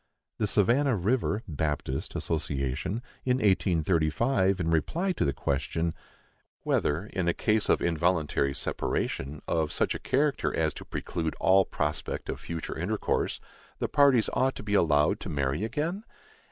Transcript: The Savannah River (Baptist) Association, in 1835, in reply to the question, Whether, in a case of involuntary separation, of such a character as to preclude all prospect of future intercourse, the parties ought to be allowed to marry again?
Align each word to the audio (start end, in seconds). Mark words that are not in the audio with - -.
The 0.39 0.47
Savannah 0.47 0.95
River 0.95 1.43
(Baptist) 1.47 2.15
Association, 2.15 3.03
in 3.23 3.37
1835, 3.37 4.59
in 4.59 4.71
reply 4.71 5.11
to 5.11 5.23
the 5.23 5.31
question, 5.31 5.93
Whether, 6.63 7.05
in 7.05 7.27
a 7.27 7.35
case 7.35 7.69
of 7.69 7.83
involuntary 7.83 8.55
separation, 8.55 9.43
of 9.47 9.71
such 9.71 9.93
a 9.93 9.99
character 9.99 10.55
as 10.57 10.73
to 10.73 10.85
preclude 10.85 11.35
all 11.39 11.65
prospect 11.65 12.29
of 12.29 12.39
future 12.39 12.75
intercourse, 12.75 13.39
the 13.77 13.87
parties 13.87 14.27
ought 14.33 14.55
to 14.55 14.63
be 14.63 14.73
allowed 14.73 15.19
to 15.19 15.29
marry 15.29 15.63
again? 15.63 16.03